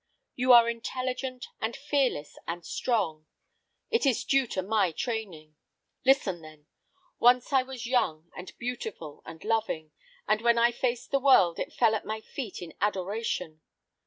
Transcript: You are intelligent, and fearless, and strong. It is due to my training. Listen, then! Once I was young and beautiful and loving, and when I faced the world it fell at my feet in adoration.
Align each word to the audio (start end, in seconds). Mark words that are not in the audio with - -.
You 0.35 0.51
are 0.53 0.67
intelligent, 0.67 1.45
and 1.59 1.75
fearless, 1.75 2.39
and 2.47 2.65
strong. 2.65 3.27
It 3.91 4.03
is 4.03 4.23
due 4.25 4.47
to 4.47 4.63
my 4.63 4.91
training. 4.91 5.57
Listen, 6.03 6.41
then! 6.41 6.65
Once 7.19 7.53
I 7.53 7.61
was 7.61 7.85
young 7.85 8.31
and 8.35 8.51
beautiful 8.57 9.21
and 9.27 9.43
loving, 9.43 9.91
and 10.27 10.41
when 10.41 10.57
I 10.57 10.71
faced 10.71 11.11
the 11.11 11.19
world 11.19 11.59
it 11.59 11.71
fell 11.71 11.93
at 11.93 12.03
my 12.03 12.19
feet 12.19 12.63
in 12.63 12.73
adoration. 12.81 13.61